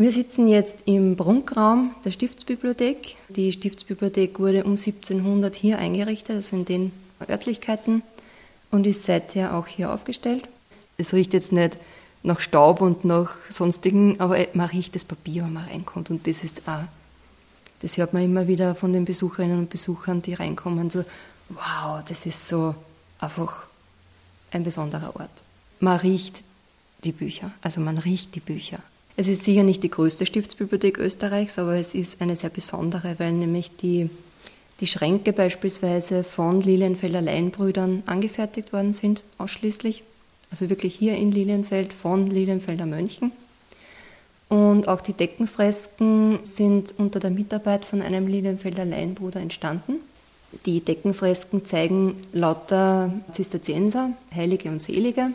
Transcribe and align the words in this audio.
Wir 0.00 0.12
sitzen 0.12 0.46
jetzt 0.46 0.84
im 0.84 1.16
Prunkraum 1.16 1.92
der 2.04 2.12
Stiftsbibliothek. 2.12 3.16
Die 3.30 3.50
Stiftsbibliothek 3.50 4.38
wurde 4.38 4.62
um 4.62 4.76
1700 4.76 5.56
hier 5.56 5.80
eingerichtet, 5.80 6.36
also 6.36 6.54
in 6.54 6.64
den 6.64 6.92
Örtlichkeiten, 7.28 8.04
und 8.70 8.86
ist 8.86 9.02
seither 9.02 9.56
auch 9.56 9.66
hier 9.66 9.92
aufgestellt. 9.92 10.46
Es 10.98 11.12
riecht 11.12 11.34
jetzt 11.34 11.50
nicht 11.50 11.78
nach 12.22 12.38
Staub 12.38 12.80
und 12.80 13.04
nach 13.04 13.34
sonstigen, 13.50 14.20
aber 14.20 14.38
man 14.52 14.68
riecht 14.68 14.94
das 14.94 15.04
Papier, 15.04 15.42
wenn 15.42 15.54
man 15.54 15.64
reinkommt. 15.64 16.10
Und 16.10 16.28
das 16.28 16.44
ist 16.44 16.62
auch, 16.68 16.84
das 17.82 17.96
hört 17.96 18.12
man 18.12 18.22
immer 18.22 18.46
wieder 18.46 18.76
von 18.76 18.92
den 18.92 19.04
Besucherinnen 19.04 19.58
und 19.58 19.70
Besuchern, 19.70 20.22
die 20.22 20.34
reinkommen, 20.34 20.90
so, 20.90 21.04
wow, 21.48 22.04
das 22.06 22.24
ist 22.24 22.46
so 22.46 22.76
einfach 23.18 23.64
ein 24.52 24.62
besonderer 24.62 25.16
Ort. 25.16 25.42
Man 25.80 25.98
riecht 25.98 26.42
die 27.02 27.10
Bücher, 27.10 27.50
also 27.62 27.80
man 27.80 27.98
riecht 27.98 28.36
die 28.36 28.40
Bücher. 28.40 28.78
Es 29.20 29.26
ist 29.26 29.42
sicher 29.42 29.64
nicht 29.64 29.82
die 29.82 29.90
größte 29.90 30.26
Stiftsbibliothek 30.26 30.96
Österreichs, 30.96 31.58
aber 31.58 31.74
es 31.74 31.92
ist 31.92 32.20
eine 32.20 32.36
sehr 32.36 32.50
besondere, 32.50 33.16
weil 33.18 33.32
nämlich 33.32 33.74
die, 33.74 34.10
die 34.78 34.86
Schränke 34.86 35.32
beispielsweise 35.32 36.22
von 36.22 36.60
Lilienfelder 36.60 37.20
Laienbrüdern 37.20 38.04
angefertigt 38.06 38.72
worden 38.72 38.92
sind, 38.92 39.24
ausschließlich. 39.36 40.04
Also 40.52 40.70
wirklich 40.70 40.94
hier 40.94 41.16
in 41.16 41.32
Lilienfeld 41.32 41.92
von 41.92 42.28
Lilienfelder 42.30 42.86
Mönchen. 42.86 43.32
Und 44.48 44.86
auch 44.86 45.00
die 45.00 45.14
Deckenfresken 45.14 46.38
sind 46.44 46.94
unter 46.96 47.18
der 47.18 47.30
Mitarbeit 47.30 47.84
von 47.84 48.02
einem 48.02 48.28
Lilienfelder 48.28 48.84
Laienbruder 48.84 49.40
entstanden. 49.40 49.94
Die 50.64 50.78
Deckenfresken 50.78 51.64
zeigen 51.64 52.14
lauter 52.32 53.12
Zisterzienser, 53.32 54.12
Heilige 54.32 54.68
und 54.68 54.80
Selige, 54.80 55.32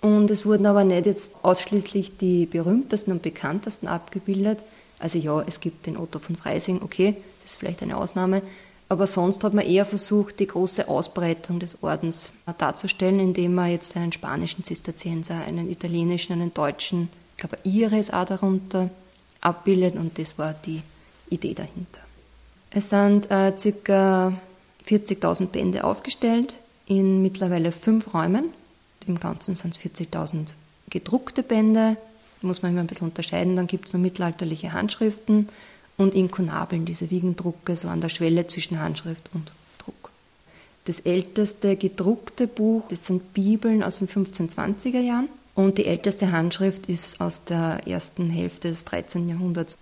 und 0.00 0.30
es 0.30 0.46
wurden 0.46 0.66
aber 0.66 0.84
nicht 0.84 1.06
jetzt 1.06 1.32
ausschließlich 1.42 2.16
die 2.18 2.46
berühmtesten 2.46 3.12
und 3.12 3.22
bekanntesten 3.22 3.88
abgebildet. 3.88 4.60
Also 4.98 5.18
ja, 5.18 5.42
es 5.46 5.60
gibt 5.60 5.86
den 5.86 5.96
Otto 5.96 6.18
von 6.18 6.36
Freising, 6.36 6.82
okay, 6.82 7.16
das 7.40 7.52
ist 7.52 7.56
vielleicht 7.56 7.82
eine 7.82 7.96
Ausnahme. 7.96 8.42
Aber 8.88 9.06
sonst 9.06 9.42
hat 9.42 9.52
man 9.52 9.66
eher 9.66 9.84
versucht, 9.84 10.38
die 10.38 10.46
große 10.46 10.88
Ausbreitung 10.88 11.58
des 11.58 11.82
Ordens 11.82 12.32
darzustellen, 12.58 13.18
indem 13.18 13.54
man 13.54 13.70
jetzt 13.70 13.96
einen 13.96 14.12
spanischen 14.12 14.62
Zisterzienser, 14.62 15.44
einen 15.44 15.68
italienischen, 15.68 16.34
einen 16.34 16.54
deutschen, 16.54 17.08
ich 17.32 17.38
glaube 17.38 17.58
Iris 17.64 18.10
auch 18.10 18.24
darunter 18.24 18.90
abbildet 19.40 19.96
und 19.96 20.18
das 20.18 20.38
war 20.38 20.54
die 20.54 20.82
Idee 21.30 21.54
dahinter. 21.54 22.00
Es 22.70 22.90
sind 22.90 23.30
äh, 23.30 23.52
ca. 23.82 24.32
40.000 24.88 25.46
Bände 25.46 25.82
aufgestellt 25.82 26.54
in 26.86 27.22
mittlerweile 27.22 27.72
fünf 27.72 28.14
Räumen 28.14 28.52
im 29.08 29.20
Ganzen 29.20 29.54
sind 29.54 29.76
es 29.76 29.82
40.000 29.82 30.52
gedruckte 30.90 31.42
Bände, 31.42 31.96
muss 32.42 32.62
man 32.62 32.72
immer 32.72 32.80
ein 32.80 32.86
bisschen 32.86 33.08
unterscheiden. 33.08 33.56
Dann 33.56 33.66
gibt 33.66 33.86
es 33.88 33.94
noch 33.94 34.00
mittelalterliche 34.00 34.72
Handschriften 34.72 35.48
und 35.96 36.14
Inkunabeln, 36.14 36.84
diese 36.84 37.10
Wiegendrucke, 37.10 37.76
so 37.76 37.88
an 37.88 38.00
der 38.00 38.08
Schwelle 38.08 38.46
zwischen 38.46 38.80
Handschrift 38.80 39.30
und 39.32 39.50
Druck. 39.78 40.10
Das 40.84 41.00
älteste 41.00 41.76
gedruckte 41.76 42.46
Buch, 42.46 42.84
das 42.88 43.06
sind 43.06 43.34
Bibeln 43.34 43.82
aus 43.82 43.98
den 43.98 44.08
1520er 44.08 45.00
Jahren. 45.00 45.28
Und 45.54 45.78
die 45.78 45.86
älteste 45.86 46.32
Handschrift 46.32 46.86
ist 46.86 47.20
aus 47.20 47.42
der 47.44 47.86
ersten 47.86 48.28
Hälfte 48.28 48.68
des 48.68 48.84
13. 48.84 49.28
Jahrhunderts. 49.28 49.78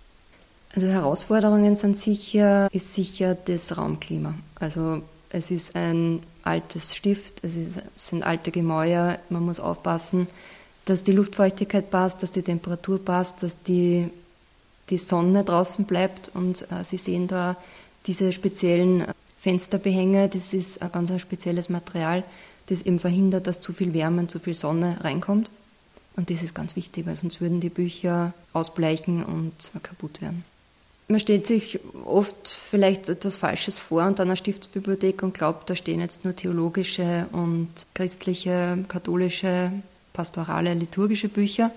Also 0.73 0.87
Herausforderungen 0.87 1.75
sind 1.75 1.97
sicher, 1.97 2.69
ist 2.71 2.93
sicher 2.93 3.35
das 3.35 3.77
Raumklima. 3.77 4.35
Also 4.55 5.01
es 5.35 5.51
ist 5.51 5.75
ein 5.75 6.21
altes 6.43 6.95
Stift, 6.95 7.43
es, 7.43 7.55
ist, 7.55 7.83
es 7.93 8.07
sind 8.07 8.23
alte 8.23 8.51
Gemäuer, 8.51 9.19
man 9.29 9.43
muss 9.43 9.59
aufpassen, 9.59 10.27
dass 10.85 11.03
die 11.03 11.11
Luftfeuchtigkeit 11.11 11.91
passt, 11.91 12.23
dass 12.23 12.31
die 12.31 12.41
Temperatur 12.41 13.03
passt, 13.03 13.43
dass 13.43 13.61
die, 13.63 14.09
die 14.89 14.97
Sonne 14.97 15.43
draußen 15.43 15.83
bleibt 15.85 16.31
und 16.33 16.61
äh, 16.71 16.85
Sie 16.85 16.97
sehen 16.97 17.27
da 17.27 17.57
diese 18.07 18.31
speziellen 18.31 19.05
Fensterbehänge, 19.41 20.29
das 20.29 20.53
ist 20.53 20.81
ein 20.81 20.91
ganz 20.91 21.11
ein 21.11 21.19
spezielles 21.19 21.67
Material, 21.67 22.23
das 22.67 22.83
eben 22.83 22.99
verhindert, 22.99 23.45
dass 23.45 23.59
zu 23.59 23.73
viel 23.73 23.93
Wärme 23.93 24.21
und 24.21 24.31
zu 24.31 24.39
viel 24.39 24.53
Sonne 24.53 24.97
reinkommt. 25.01 25.49
Und 26.15 26.29
das 26.29 26.43
ist 26.43 26.55
ganz 26.55 26.77
wichtig, 26.77 27.05
weil 27.05 27.17
sonst 27.17 27.41
würden 27.41 27.59
die 27.59 27.69
Bücher 27.69 28.33
ausbleichen 28.53 29.23
und 29.23 29.53
kaputt 29.83 30.21
werden. 30.21 30.45
Man 31.07 31.19
stellt 31.19 31.45
sich 31.45 31.79
oft 32.03 32.47
vielleicht 32.47 33.09
etwas 33.09 33.37
Falsches 33.37 33.79
vor 33.79 34.05
unter 34.05 34.23
einer 34.23 34.35
Stiftsbibliothek 34.35 35.21
und 35.21 35.35
glaubt, 35.35 35.69
da 35.69 35.75
stehen 35.75 35.99
jetzt 35.99 36.25
nur 36.25 36.35
theologische 36.35 37.27
und 37.31 37.69
christliche, 37.93 38.83
katholische, 38.87 39.71
pastorale, 40.13 40.73
liturgische 40.73 41.29
Bücher. 41.29 41.69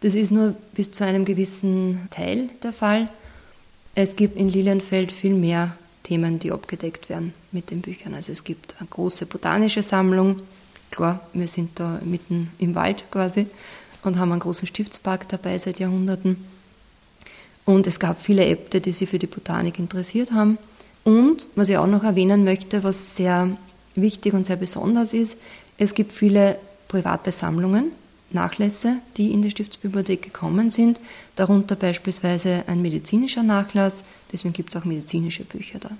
Das 0.00 0.14
ist 0.16 0.32
nur 0.32 0.56
bis 0.74 0.90
zu 0.90 1.04
einem 1.04 1.24
gewissen 1.24 2.08
Teil 2.10 2.48
der 2.64 2.72
Fall. 2.72 3.08
Es 3.94 4.16
gibt 4.16 4.36
in 4.36 4.48
Lilienfeld 4.48 5.12
viel 5.12 5.34
mehr 5.34 5.76
Themen, 6.02 6.40
die 6.40 6.50
abgedeckt 6.50 7.08
werden 7.08 7.34
mit 7.52 7.70
den 7.70 7.82
Büchern. 7.82 8.14
Also 8.14 8.32
es 8.32 8.42
gibt 8.42 8.74
eine 8.78 8.88
große 8.88 9.26
botanische 9.26 9.82
Sammlung. 9.82 10.40
Klar, 10.90 11.20
wir 11.32 11.48
sind 11.48 11.78
da 11.78 12.00
mitten 12.04 12.50
im 12.58 12.74
Wald 12.74 13.04
quasi 13.10 13.46
und 14.02 14.18
haben 14.18 14.32
einen 14.32 14.40
großen 14.40 14.66
Stiftspark 14.66 15.28
dabei 15.28 15.58
seit 15.58 15.78
Jahrhunderten. 15.78 16.55
Und 17.66 17.86
es 17.86 18.00
gab 18.00 18.22
viele 18.22 18.46
Äbte, 18.46 18.80
die 18.80 18.92
sich 18.92 19.10
für 19.10 19.18
die 19.18 19.26
Botanik 19.26 19.78
interessiert 19.78 20.32
haben. 20.32 20.56
Und 21.04 21.48
was 21.56 21.68
ich 21.68 21.76
auch 21.76 21.86
noch 21.86 22.04
erwähnen 22.04 22.44
möchte, 22.44 22.82
was 22.82 23.16
sehr 23.16 23.50
wichtig 23.94 24.32
und 24.32 24.46
sehr 24.46 24.56
besonders 24.56 25.12
ist, 25.12 25.36
es 25.76 25.92
gibt 25.92 26.12
viele 26.12 26.58
private 26.88 27.32
Sammlungen, 27.32 27.92
Nachlässe, 28.30 28.98
die 29.16 29.32
in 29.32 29.42
die 29.42 29.50
Stiftsbibliothek 29.50 30.22
gekommen 30.22 30.70
sind, 30.70 31.00
darunter 31.36 31.76
beispielsweise 31.76 32.64
ein 32.66 32.82
medizinischer 32.82 33.42
Nachlass, 33.42 34.04
deswegen 34.32 34.52
gibt 34.52 34.74
es 34.74 34.80
auch 34.80 34.84
medizinische 34.84 35.44
Bücher 35.44 35.78
da. 35.78 35.90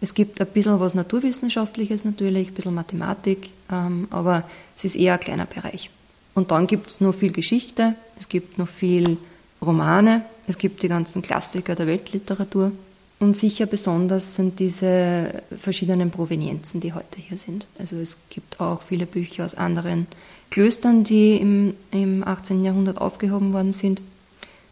Es 0.00 0.14
gibt 0.14 0.40
ein 0.40 0.46
bisschen 0.46 0.78
was 0.78 0.94
Naturwissenschaftliches 0.94 2.04
natürlich, 2.04 2.48
ein 2.48 2.54
bisschen 2.54 2.74
Mathematik, 2.74 3.50
ähm, 3.70 4.08
aber 4.10 4.44
es 4.76 4.84
ist 4.84 4.96
eher 4.96 5.14
ein 5.14 5.20
kleiner 5.20 5.46
Bereich. 5.46 5.90
Und 6.34 6.50
dann 6.50 6.66
gibt 6.66 6.88
es 6.88 7.00
noch 7.00 7.14
viel 7.14 7.32
Geschichte, 7.32 7.94
es 8.18 8.28
gibt 8.28 8.58
noch 8.58 8.68
viel 8.68 9.16
Romane, 9.60 10.22
es 10.46 10.56
gibt 10.56 10.82
die 10.82 10.88
ganzen 10.88 11.22
Klassiker 11.22 11.74
der 11.74 11.86
Weltliteratur. 11.86 12.72
Und 13.20 13.34
sicher 13.34 13.66
besonders 13.66 14.36
sind 14.36 14.60
diese 14.60 15.42
verschiedenen 15.60 16.12
Provenienzen, 16.12 16.80
die 16.80 16.92
heute 16.92 17.18
hier 17.18 17.36
sind. 17.36 17.66
Also 17.78 17.96
es 17.96 18.16
gibt 18.30 18.60
auch 18.60 18.82
viele 18.82 19.06
Bücher 19.06 19.44
aus 19.44 19.56
anderen 19.56 20.06
Klöstern, 20.50 21.02
die 21.02 21.36
im, 21.36 21.74
im 21.90 22.22
18. 22.22 22.64
Jahrhundert 22.64 23.00
aufgehoben 23.00 23.52
worden 23.52 23.72
sind. 23.72 24.00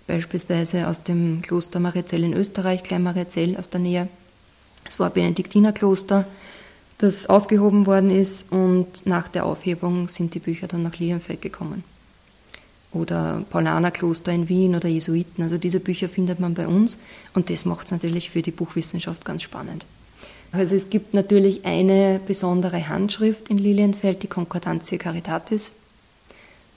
Beispielsweise 0.06 0.86
aus 0.86 1.02
dem 1.02 1.42
Kloster 1.42 1.80
Mariazell 1.80 2.22
in 2.22 2.34
Österreich, 2.34 2.84
Klein 2.84 3.02
Mariazell 3.02 3.56
aus 3.56 3.68
der 3.68 3.80
Nähe. 3.80 4.08
Es 4.88 5.00
war 5.00 5.08
ein 5.08 5.14
Benediktinerkloster, 5.14 6.24
das 6.98 7.26
aufgehoben 7.26 7.86
worden 7.86 8.10
ist 8.10 8.50
und 8.52 9.04
nach 9.06 9.26
der 9.26 9.44
Aufhebung 9.44 10.08
sind 10.08 10.34
die 10.34 10.38
Bücher 10.38 10.68
dann 10.68 10.84
nach 10.84 10.96
Lienfeld 10.96 11.42
gekommen 11.42 11.82
oder 12.96 13.44
Paulanerkloster 13.50 14.32
in 14.32 14.48
Wien 14.48 14.74
oder 14.74 14.88
Jesuiten. 14.88 15.42
Also 15.42 15.58
diese 15.58 15.80
Bücher 15.80 16.08
findet 16.08 16.40
man 16.40 16.54
bei 16.54 16.66
uns 16.66 16.98
und 17.34 17.50
das 17.50 17.64
macht 17.64 17.86
es 17.86 17.92
natürlich 17.92 18.30
für 18.30 18.42
die 18.42 18.50
Buchwissenschaft 18.50 19.24
ganz 19.24 19.42
spannend. 19.42 19.86
Also 20.52 20.74
es 20.74 20.90
gibt 20.90 21.12
natürlich 21.12 21.64
eine 21.64 22.20
besondere 22.24 22.88
Handschrift 22.88 23.48
in 23.48 23.58
Lilienfeld, 23.58 24.22
die 24.22 24.28
Concordantia 24.28 24.96
Caritatis. 24.96 25.72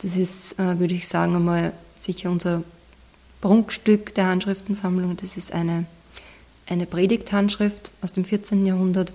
Das 0.01 0.15
ist, 0.15 0.59
äh, 0.59 0.79
würde 0.79 0.95
ich 0.95 1.07
sagen, 1.07 1.35
einmal 1.35 1.73
sicher 1.97 2.29
unser 2.29 2.63
Prunkstück 3.41 4.13
der 4.15 4.27
Handschriftensammlung. 4.27 5.17
Das 5.17 5.37
ist 5.37 5.53
eine, 5.53 5.85
eine 6.67 6.85
Predigthandschrift 6.85 7.91
aus 8.01 8.13
dem 8.13 8.25
14. 8.25 8.65
Jahrhundert, 8.65 9.13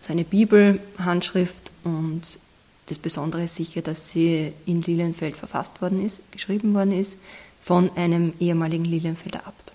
also 0.00 0.12
eine 0.12 0.24
Bibelhandschrift 0.24 1.72
und 1.84 2.38
das 2.86 2.98
Besondere 2.98 3.44
ist 3.44 3.56
sicher, 3.56 3.82
dass 3.82 4.10
sie 4.10 4.52
in 4.64 4.82
Lilienfeld 4.82 5.36
verfasst 5.36 5.82
worden 5.82 6.04
ist, 6.04 6.20
geschrieben 6.32 6.74
worden 6.74 6.92
ist, 6.92 7.18
von 7.62 7.90
einem 7.96 8.32
ehemaligen 8.38 8.84
Lilienfelder 8.84 9.46
Abt. 9.46 9.72